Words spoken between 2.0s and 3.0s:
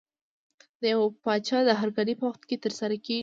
په وخت کې ترسره